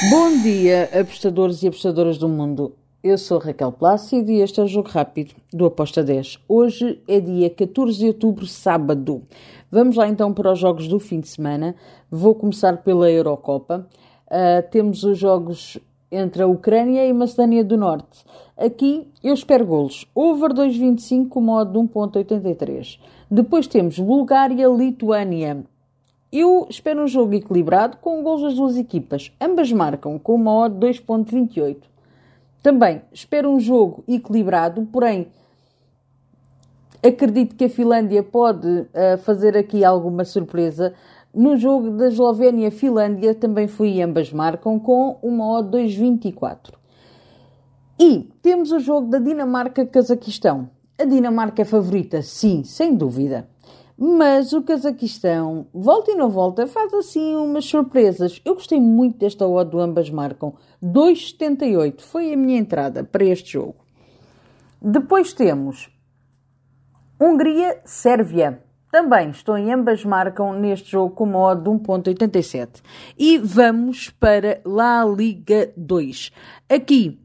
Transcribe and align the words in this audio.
Bom 0.00 0.40
dia, 0.42 0.88
apostadores 0.92 1.60
e 1.64 1.66
apostadoras 1.66 2.18
do 2.18 2.28
mundo. 2.28 2.72
Eu 3.02 3.18
sou 3.18 3.36
Raquel 3.38 3.72
Plácido 3.72 4.30
e 4.30 4.40
este 4.40 4.60
é 4.60 4.62
o 4.62 4.68
Jogo 4.68 4.88
Rápido 4.88 5.34
do 5.52 5.66
Aposta 5.66 6.04
10. 6.04 6.38
Hoje 6.48 7.02
é 7.08 7.18
dia 7.18 7.50
14 7.50 7.98
de 7.98 8.06
outubro, 8.06 8.46
sábado. 8.46 9.24
Vamos 9.68 9.96
lá 9.96 10.06
então 10.06 10.32
para 10.32 10.52
os 10.52 10.58
jogos 10.60 10.86
do 10.86 11.00
fim 11.00 11.18
de 11.18 11.26
semana. 11.26 11.74
Vou 12.08 12.32
começar 12.36 12.76
pela 12.76 13.10
Eurocopa. 13.10 13.88
Uh, 14.28 14.70
temos 14.70 15.02
os 15.02 15.18
jogos 15.18 15.78
entre 16.12 16.44
a 16.44 16.46
Ucrânia 16.46 17.04
e 17.04 17.10
a 17.10 17.14
Macedónia 17.14 17.64
do 17.64 17.76
Norte. 17.76 18.24
Aqui 18.56 19.10
eu 19.20 19.34
espero 19.34 19.66
golos. 19.66 20.06
Over 20.14 20.52
2.25 20.52 21.28
com 21.28 21.40
modo 21.40 21.72
de 21.72 21.92
1.83. 21.92 23.00
Depois 23.28 23.66
temos 23.66 23.98
Bulgária-Lituânia. 23.98 25.64
Eu 26.30 26.66
espero 26.68 27.02
um 27.02 27.08
jogo 27.08 27.34
equilibrado 27.34 27.96
com 27.96 28.22
gols 28.22 28.42
das 28.42 28.54
duas 28.54 28.76
equipas. 28.76 29.32
Ambas 29.40 29.72
marcam 29.72 30.18
com 30.18 30.34
uma 30.34 30.54
odd 30.54 30.76
2.28. 30.86 31.78
Também 32.62 33.00
espero 33.10 33.50
um 33.50 33.58
jogo 33.58 34.04
equilibrado, 34.06 34.86
porém 34.92 35.28
acredito 37.02 37.56
que 37.56 37.64
a 37.64 37.70
Finlândia 37.70 38.22
pode 38.22 38.68
uh, 38.68 39.16
fazer 39.22 39.56
aqui 39.56 39.82
alguma 39.82 40.24
surpresa. 40.24 40.92
No 41.32 41.56
jogo 41.56 41.90
da 41.92 42.08
Eslovénia-Finlândia 42.08 43.34
também 43.34 43.66
fui 43.66 44.02
ambas 44.02 44.30
marcam 44.30 44.78
com 44.78 45.18
uma 45.22 45.58
odd 45.58 45.78
2.24. 45.78 46.74
E 47.98 48.28
temos 48.42 48.70
o 48.70 48.78
jogo 48.78 49.08
da 49.08 49.18
Dinamarca-Cazaquistão. 49.18 50.68
A 50.98 51.04
Dinamarca 51.04 51.62
é 51.62 51.64
favorita, 51.64 52.20
sim, 52.22 52.64
sem 52.64 52.94
dúvida. 52.94 53.48
Mas 54.00 54.52
o 54.52 54.62
Cazaquistão, 54.62 55.66
volta 55.74 56.12
e 56.12 56.14
não 56.14 56.30
volta, 56.30 56.68
faz 56.68 56.94
assim 56.94 57.34
umas 57.34 57.64
surpresas. 57.64 58.40
Eu 58.44 58.54
gostei 58.54 58.78
muito 58.78 59.18
desta 59.18 59.44
odd 59.44 59.72
do 59.72 59.80
ambas 59.80 60.08
marcam. 60.08 60.54
2,78 60.80 62.00
foi 62.02 62.32
a 62.32 62.36
minha 62.36 62.60
entrada 62.60 63.02
para 63.02 63.24
este 63.24 63.54
jogo. 63.54 63.74
Depois 64.80 65.32
temos 65.32 65.90
Hungria-Sérvia. 67.20 68.62
Também 68.92 69.30
estou 69.30 69.58
em 69.58 69.72
ambas 69.72 70.04
marcam 70.04 70.52
neste 70.52 70.92
jogo 70.92 71.16
com 71.16 71.24
uma 71.24 71.40
odd 71.40 71.64
de 71.64 71.68
1.87. 71.68 72.80
E 73.18 73.36
vamos 73.38 74.10
para 74.10 74.60
La 74.64 75.04
Liga 75.04 75.72
2. 75.76 76.30
Aqui 76.70 77.20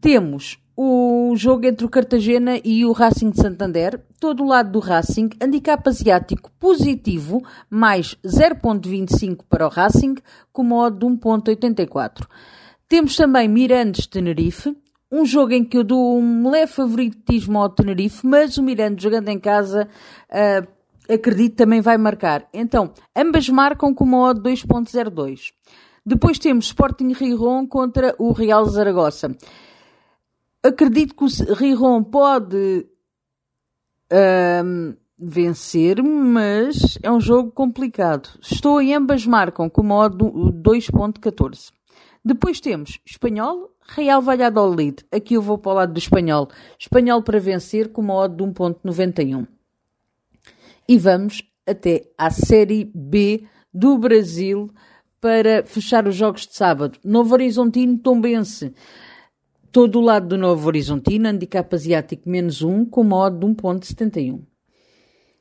temos 0.00 0.63
o 0.76 1.34
jogo 1.36 1.66
entre 1.66 1.86
o 1.86 1.88
Cartagena 1.88 2.58
e 2.64 2.84
o 2.84 2.92
Racing 2.92 3.30
de 3.30 3.40
Santander, 3.40 4.00
todo 4.18 4.42
o 4.42 4.46
lado 4.46 4.72
do 4.72 4.80
Racing, 4.80 5.30
handicap 5.40 5.88
asiático 5.88 6.50
positivo, 6.58 7.42
mais 7.70 8.16
0.25 8.24 9.44
para 9.48 9.66
o 9.66 9.70
Racing, 9.70 10.16
com 10.52 10.64
modo 10.64 10.98
de 10.98 11.06
1.84. 11.06 12.26
Temos 12.88 13.16
também 13.16 13.48
Mirandes-Tenerife, 13.48 14.76
um 15.10 15.24
jogo 15.24 15.52
em 15.52 15.64
que 15.64 15.76
eu 15.76 15.84
dou 15.84 16.18
um 16.18 16.50
leve 16.50 16.72
favoritismo 16.72 17.60
ao 17.60 17.68
Tenerife, 17.68 18.26
mas 18.26 18.58
o 18.58 18.62
Mirandes 18.62 19.02
jogando 19.02 19.28
em 19.28 19.38
casa, 19.38 19.88
uh, 20.28 21.12
acredito 21.12 21.54
também 21.54 21.80
vai 21.80 21.96
marcar. 21.96 22.48
Então, 22.52 22.92
ambas 23.14 23.48
marcam 23.48 23.94
com 23.94 24.04
modo 24.04 24.42
de 24.42 24.50
2.02. 24.50 25.52
Depois 26.04 26.38
temos 26.38 26.66
Sporting 26.66 27.12
Riron 27.12 27.66
contra 27.66 28.14
o 28.18 28.32
Real 28.32 28.64
Zaragoza. 28.66 29.36
Acredito 30.64 31.14
que 31.14 31.24
o 31.24 31.54
Riron 31.54 32.02
pode 32.02 32.86
um, 34.10 34.94
vencer, 35.18 36.02
mas 36.02 36.98
é 37.02 37.12
um 37.12 37.20
jogo 37.20 37.50
complicado. 37.50 38.30
Estou 38.40 38.80
em 38.80 38.94
ambas 38.94 39.26
marcam 39.26 39.68
com 39.68 39.82
modo 39.82 40.24
2.14. 40.62 41.70
Depois 42.24 42.60
temos 42.60 42.98
Espanhol, 43.04 43.76
Real 43.86 44.22
Valladolid. 44.22 45.04
Aqui 45.12 45.34
eu 45.34 45.42
vou 45.42 45.58
para 45.58 45.72
o 45.72 45.74
lado 45.74 45.92
do 45.92 45.98
Espanhol. 45.98 46.48
Espanhol 46.78 47.22
para 47.22 47.38
vencer 47.38 47.92
com 47.92 48.00
modo 48.00 48.34
de 48.34 48.50
1.91. 48.50 49.46
E 50.88 50.96
vamos 50.96 51.42
até 51.66 52.10
à 52.16 52.30
Série 52.30 52.90
B 52.94 53.44
do 53.72 53.98
Brasil 53.98 54.70
para 55.20 55.62
fechar 55.64 56.08
os 56.08 56.14
jogos 56.14 56.46
de 56.46 56.54
sábado. 56.54 56.98
Novo 57.04 57.34
Horizontino 57.34 57.98
Tombense 57.98 58.72
todo 59.74 59.98
o 59.98 60.02
lado 60.02 60.28
do 60.28 60.38
Novo 60.38 60.68
Horizontino, 60.68 61.28
handicap 61.28 61.74
asiático 61.74 62.30
menos 62.30 62.62
1, 62.62 62.84
com 62.86 63.02
modo 63.02 63.40
de 63.40 63.60
1.71. 63.60 64.40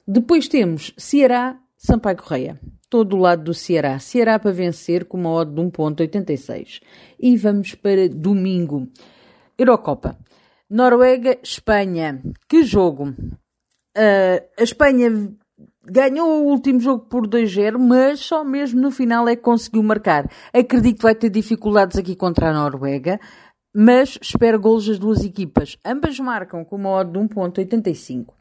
Depois 0.07 0.47
temos 0.47 0.91
Ceará, 0.97 1.59
Sampaio 1.77 2.17
Correia. 2.17 2.59
Todo 2.89 3.16
o 3.16 3.19
lado 3.19 3.43
do 3.43 3.53
Ceará. 3.53 3.99
Ceará 3.99 4.39
para 4.39 4.51
vencer 4.51 5.05
com 5.05 5.19
uma 5.19 5.29
odd 5.29 5.53
de 5.53 5.61
1.86. 5.61 6.81
E 7.19 7.38
vamos 7.38 7.75
para 7.75 8.09
domingo. 8.09 8.88
Eurocopa. 9.55 10.17
Noruega, 10.67 11.38
Espanha. 11.43 12.19
Que 12.49 12.63
jogo! 12.63 13.09
Uh, 13.09 14.41
a 14.57 14.63
Espanha 14.63 15.31
ganhou 15.85 16.43
o 16.43 16.47
último 16.47 16.79
jogo 16.79 17.05
por 17.05 17.27
2-0, 17.27 17.77
mas 17.77 18.22
só 18.22 18.43
mesmo 18.43 18.81
no 18.81 18.89
final 18.89 19.27
é 19.27 19.35
que 19.35 19.43
conseguiu 19.43 19.83
marcar. 19.83 20.27
Acredito 20.51 20.97
que 20.97 21.03
vai 21.03 21.13
ter 21.13 21.29
dificuldades 21.29 21.99
aqui 21.99 22.16
contra 22.16 22.49
a 22.49 22.53
Noruega 22.53 23.19
mas 23.73 24.19
espero 24.22 24.59
golos 24.59 24.88
das 24.88 25.00
duas 25.00 25.23
equipas. 25.23 25.78
Ambas 25.84 26.19
marcam 26.19 26.63
com 26.63 26.75
uma 26.75 26.89
odd 26.89 27.11
de 27.11 27.19
1.85. 27.19 28.34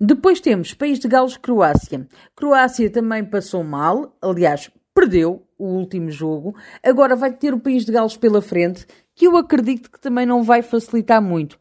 Depois 0.00 0.40
temos 0.40 0.74
País 0.74 0.98
de 0.98 1.08
Gales-Croácia. 1.08 2.06
Croácia 2.36 2.90
também 2.90 3.24
passou 3.24 3.64
mal, 3.64 4.16
aliás, 4.20 4.70
perdeu 4.94 5.46
o 5.58 5.66
último 5.66 6.10
jogo. 6.10 6.54
Agora 6.82 7.16
vai 7.16 7.32
ter 7.32 7.54
o 7.54 7.60
País 7.60 7.84
de 7.84 7.92
Gales 7.92 8.16
pela 8.16 8.42
frente, 8.42 8.86
que 9.14 9.26
eu 9.26 9.36
acredito 9.36 9.90
que 9.90 10.00
também 10.00 10.26
não 10.26 10.42
vai 10.42 10.62
facilitar 10.62 11.22
muito. 11.22 11.58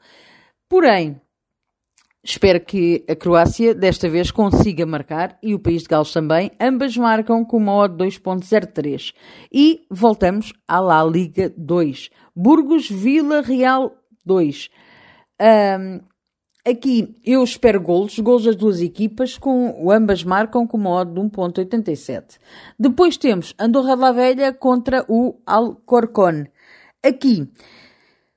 Porém, 0.68 1.22
espero 2.24 2.60
que 2.62 3.04
a 3.10 3.16
Croácia 3.16 3.76
desta 3.76 4.08
vez 4.08 4.32
consiga 4.32 4.86
marcar 4.86 5.38
e 5.44 5.54
o 5.54 5.60
País 5.60 5.84
de 5.84 5.90
Gales 5.90 6.14
também. 6.14 6.52
Ambas 6.60 6.96
marcam 6.96 7.44
com 7.44 7.58
uma 7.58 7.74
odd 7.74 8.02
2.03. 8.02 9.14
E 9.52 9.86
voltamos 9.90 10.54
à 10.68 10.80
La 10.80 11.04
Liga 11.04 11.54
2. 11.58 12.10
Burgos 12.34 12.90
Vila 12.90 13.42
Real 13.42 13.94
2. 14.26 14.70
Um, 15.42 16.00
aqui 16.66 17.14
eu 17.26 17.44
espero 17.44 17.82
golos, 17.82 18.18
golos 18.20 18.46
das 18.46 18.56
duas 18.56 18.82
equipas, 18.82 19.38
com 19.38 19.92
ambas 19.92 20.24
marcam 20.24 20.66
com 20.66 20.78
modo 20.78 21.14
de 21.14 21.30
1.87. 21.30 22.40
Depois 22.80 23.18
temos 23.18 23.54
Andorra 23.60 23.96
la 23.96 24.12
Velha 24.14 24.54
contra 24.54 25.06
o 25.10 25.42
Alcorcón. 25.46 26.46
Aqui 27.04 27.52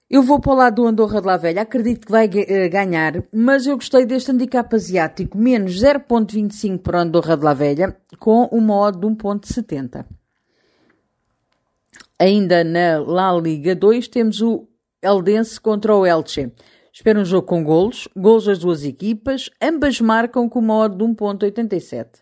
eu 0.09 0.23
vou 0.23 0.39
para 0.39 0.53
o 0.53 0.55
lado 0.55 0.77
do 0.77 0.87
Andorra 0.87 1.21
de 1.21 1.27
la 1.27 1.37
Velha, 1.37 1.63
acredito 1.63 2.07
que 2.07 2.13
vai 2.13 2.31
eh, 2.33 2.69
ganhar, 2.69 3.25
mas 3.33 3.67
eu 3.67 3.75
gostei 3.75 4.07
deste 4.07 4.31
handicap 4.31 4.73
asiático, 4.73 5.37
menos 5.37 5.83
0.25 5.83 6.79
para 6.79 6.99
o 6.99 7.01
Andorra 7.01 7.37
de 7.37 7.45
la 7.45 7.55
Velha, 7.55 7.97
com 8.21 8.49
um 8.53 8.61
modo 8.61 9.01
de 9.01 9.17
1.70. 9.17 10.07
Ainda 12.21 12.63
na 12.63 13.01
La 13.01 13.33
Liga 13.37 13.75
2 13.75 14.07
temos 14.07 14.41
o 14.41 14.69
Eldense 15.03 15.61
contra 15.61 15.95
o 15.95 16.07
Elche. 16.07 16.53
Espero 16.93 17.21
um 17.21 17.25
jogo 17.25 17.49
com 17.49 17.65
golos, 17.65 18.09
golos 18.17 18.47
das 18.47 18.61
duas 18.61 18.85
equipas, 18.85 19.51
ambas 19.61 20.01
marcam 20.01 20.49
com 20.49 20.61
uma 20.61 20.77
odd 20.77 20.97
de 20.97 21.05
1.87. 21.05 22.21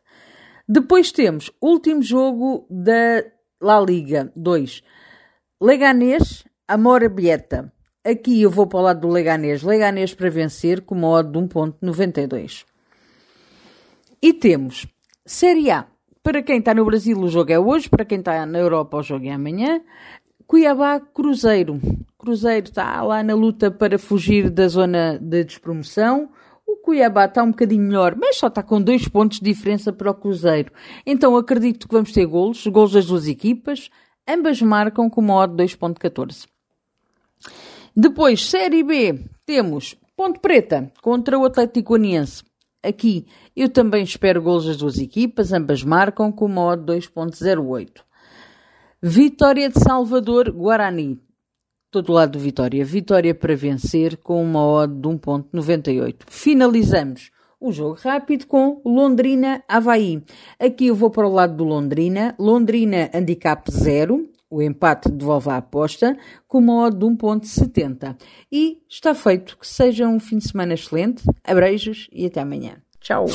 Depois 0.67 1.13
temos 1.13 1.53
último 1.61 2.01
jogo 2.03 2.67
da 2.71 3.25
La 3.61 3.79
Liga 3.79 4.33
2. 4.35 4.83
Leganês, 5.61 6.45
Amora 6.67 7.11
Bieta. 7.11 7.74
Aqui 8.07 8.43
eu 8.43 8.51
vou 8.51 8.67
para 8.67 8.79
o 8.79 8.83
lado 8.83 9.01
do 9.01 9.09
Leganês. 9.09 9.63
Leganês 9.63 10.13
para 10.13 10.29
vencer 10.29 10.83
com 10.83 10.95
uma 10.95 11.09
odd 11.09 11.33
de 11.33 11.39
1.92. 11.39 12.67
E 14.21 14.35
temos 14.35 14.87
Série 15.25 15.71
A. 15.71 15.87
Para 16.23 16.43
quem 16.43 16.59
está 16.59 16.75
no 16.75 16.85
Brasil, 16.85 17.19
o 17.19 17.29
jogo 17.31 17.51
é 17.51 17.59
hoje. 17.59 17.89
Para 17.89 18.05
quem 18.05 18.19
está 18.19 18.45
na 18.45 18.59
Europa, 18.59 18.99
o 18.99 19.03
jogo 19.03 19.25
é 19.25 19.31
amanhã. 19.31 19.81
Cuiabá 20.47 21.01
Cruzeiro. 21.01 21.81
Cruzeiro 22.19 22.67
está 22.67 23.03
lá 23.03 23.23
na 23.23 23.35
luta 23.35 23.71
para 23.71 23.99
fugir 23.99 24.51
da 24.51 24.69
zona 24.69 25.19
de 25.19 25.43
despromoção. 25.43 26.29
O 26.67 26.77
Cuiabá 26.77 27.25
está 27.25 27.43
um 27.43 27.53
bocadinho 27.53 27.85
melhor, 27.85 28.15
mas 28.17 28.37
só 28.37 28.49
está 28.49 28.63
com 28.63 28.83
dois 28.83 29.09
pontos 29.09 29.39
de 29.39 29.45
diferença 29.45 29.95
para 29.95 30.11
o 30.11 30.15
Cruzeiro. 30.15 30.71
Então 31.07 31.35
acredito 31.39 31.89
que 31.89 31.95
vamos 31.95 32.13
ter 32.13 32.27
golos, 32.27 32.67
golos 32.67 32.93
das 32.93 33.07
duas 33.07 33.27
equipas. 33.27 33.89
Ambas 34.29 34.61
marcam 34.61 35.09
com 35.09 35.23
uma 35.23 35.37
odd 35.37 35.55
2.14. 35.55 36.54
Depois, 37.97 38.45
Série 38.45 38.83
B, 38.83 39.21
temos 39.47 39.97
Ponte 40.17 40.41
Preta 40.41 40.91
contra 41.01 41.39
o 41.39 41.45
Atlético 41.45 41.95
Aniense. 41.95 42.43
Aqui 42.83 43.25
eu 43.55 43.69
também 43.69 44.03
espero 44.03 44.43
gols 44.43 44.67
das 44.67 44.77
duas 44.77 44.99
equipas, 44.99 45.53
ambas 45.53 45.85
marcam 45.85 46.33
com 46.33 46.45
uma 46.47 46.63
odd 46.63 46.85
2.08. 46.93 48.03
Vitória 49.01 49.69
de 49.69 49.79
Salvador, 49.79 50.51
Guarani. 50.51 51.21
Todo 51.89 52.13
lado 52.13 52.33
do 52.33 52.39
Vitória. 52.41 52.85
Vitória 52.85 53.33
para 53.33 53.55
vencer 53.55 54.17
com 54.17 54.43
uma 54.43 54.67
odd 54.67 54.93
de 54.93 55.09
1.98. 55.09 56.17
Finalizamos 56.27 57.31
o 57.61 57.71
jogo 57.71 57.97
rápido 58.03 58.47
com 58.47 58.83
Londrina 58.85 59.63
Havaí. 59.69 60.21
Aqui 60.59 60.89
eu 60.89 60.97
vou 60.97 61.11
para 61.11 61.29
o 61.29 61.33
lado 61.33 61.57
do 61.57 61.65
Londrina. 61.65 62.35
Londrina 62.39 63.09
handicap 63.15 63.71
0, 63.71 64.29
O 64.55 64.63
empate 64.63 65.11
devolve 65.11 65.51
a 65.51 65.57
aposta 65.57 66.17
com 66.47 66.59
uma 66.59 66.85
odd 66.85 66.97
de 66.97 67.05
1.70. 67.05 68.17
E 68.53 68.79
está 68.89 69.13
feito. 69.13 69.59
Que 69.59 69.67
seja 69.67 70.07
um 70.07 70.21
fim 70.21 70.39
de 70.39 70.47
semana 70.47 70.75
excelente. 70.75 71.25
Abreijos 71.43 72.09
e 72.13 72.25
até 72.25 72.41
amanhã. 72.41 72.77
Tchau! 73.01 73.27